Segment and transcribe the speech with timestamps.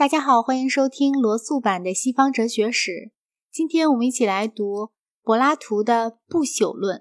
[0.00, 3.12] 大家好，欢迎收听罗素版的西方哲学史。
[3.52, 4.92] 今天我们一起来读
[5.22, 7.00] 柏拉图的《不朽论》。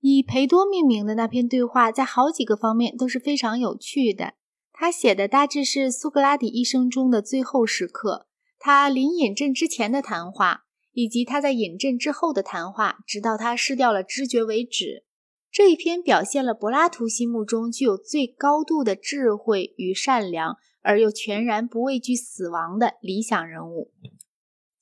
[0.00, 4.34] 以裴多命名的那篇对话，在好几个方面都是非常有趣的。
[4.72, 8.26] 他写的大致是苏格拉底一生中的最后时刻，
[8.58, 15.04] 他临饮鸩之前的谈话，以及他在饮鸩之后的谈话，直到他失掉了知觉为止。
[15.52, 20.56] 这一篇表现了柏拉图心目中具有最高度的智慧与善良。
[20.84, 23.92] 而又全然不畏惧死亡的理想人物，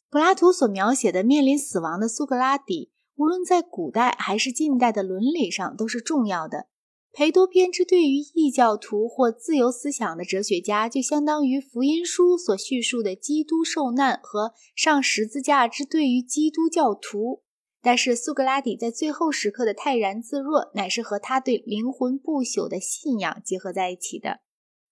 [0.08, 6.68] 柏拉图所描写的面临死亡的苏格拉底，无论在古代还是近代的伦理上都是重要的。
[7.12, 17.42] 裴多篇之对于异教徒或自由思想的哲学家，就相当于福音书所叙述的基督受难和上十字架之对于基督教徒。
[17.82, 24.40] 但是苏格拉底在最后时刻的泰然自若，乃是和他对灵魂不朽的信仰结合在一起的。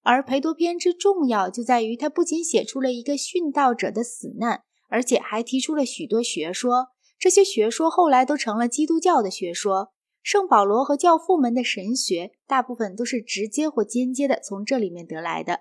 [0.02, 6.88] 而裴多篇之重要就在于，他不仅写出了一个殉道者的死难，而且还提出了许多学说。
[7.18, 9.92] 这些学说后来都成了基督教的学说。
[10.22, 15.60] 圣保罗和教父们的神学，大部分都是直接或间接的从这里面得来的。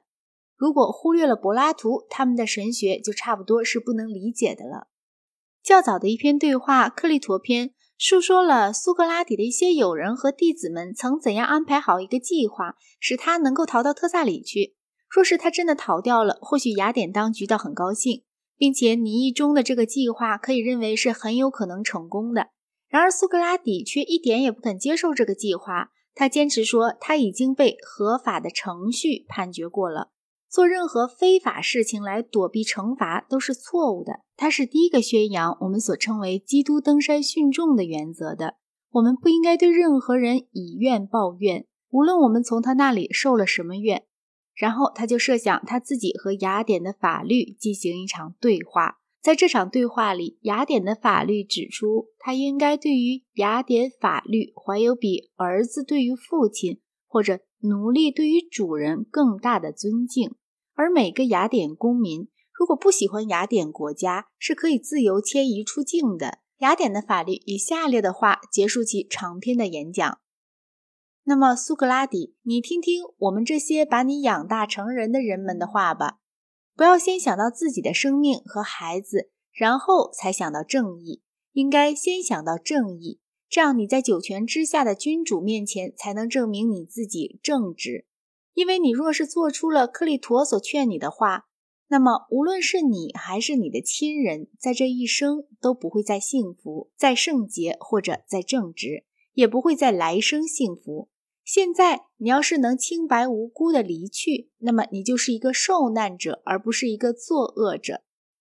[0.56, 4.88] 如果忽略了柏拉图，他们的神学就差不多是不能理解的了。
[5.68, 7.68] 较早的一篇对话《克利陀篇》。
[7.98, 14.78] 述说了苏格拉底的一些友人和弟子们曾怎样安排好一个计划，使他能够逃到特萨里去。
[15.10, 18.24] 若是他真的逃掉了，或许雅典当局倒很高兴，
[18.56, 22.48] 并且你意中的这个计划可以认为是很有可能成功的。
[22.88, 30.12] 然而苏格拉底却一点也不肯接受这个计划，他坚持说他已经被合法的程序判决过了。
[30.50, 34.22] 做任何非法事情来躲避惩罚都是错误的。
[34.36, 38.56] 他是第一个宣扬我们所称为“基督登山训众”的原则的。
[38.92, 44.06] 我们不应该对任何人以怨报怨，无论我们从他那里受了什么怨。
[44.56, 48.98] 然后他就设想他自己和雅典的法律进行一场对话。
[49.22, 60.32] 在这场对话里，雅典的法律指出，他应该对于雅典法律怀有比儿子对于父亲或者奴隶对于主人更大的尊敬。
[60.78, 66.38] 而每个雅典公民，如果不喜欢雅典国家，是可以自由迁移出境的。
[66.60, 70.20] 雅典的法律以下列的话结束其长篇的演讲。
[71.24, 76.20] 那么，苏格拉底，你听听我们这些把你养大成人的人们的话吧。
[76.76, 81.24] 不要先想到自己的生命和孩子，然后才想到正义。
[81.54, 88.06] 应该先想到正义，这样你在九泉之下的君主面前才能证明你自己正直。
[88.58, 91.46] 因为你若是做出了克利陀所劝你的话，
[91.90, 101.10] 那么无论是你还是你的亲人，在这一生都不会再幸福、再圣洁或者再正直，也不会在来生幸福。
[101.46, 107.98] 现在你要是能清白无辜的离去，那么你就是一个受难者，而不是一个作恶者；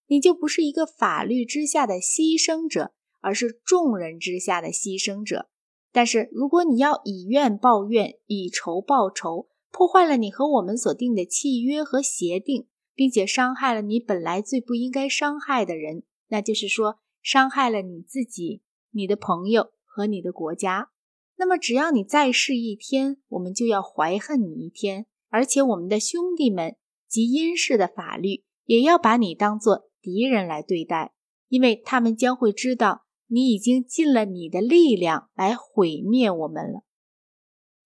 [0.06, 5.50] 你就不是一个法律之下的牺牲者，而是众人之下的牺牲者。
[5.92, 20.92] 但是如果你要以怨报怨，以仇报仇，破坏了你和我们所定的契约和协定，并且伤害了你本来最不应该伤害的人，那就是说，伤害了你自己、你的朋友和你的国家。
[21.36, 26.76] 那么，只要你在世一天，我们就要怀恨你一天，而且我们的兄弟们
[27.06, 31.12] 及殷氏的法律也要把你当做敌人来对待，
[31.48, 36.80] 因为他们将会知道你已经尽了你的力量来毁灭我们了。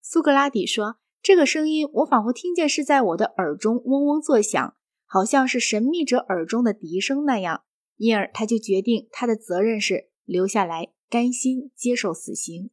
[0.00, 0.98] 苏格拉底说。
[1.22, 7.64] 这个声音，我仿佛听见是在我的耳中嗡嗡作响，好像是神秘者耳中的笛声那样。
[7.96, 12.70] 因而，他就决定他的责任是留下来，甘心接受死刑。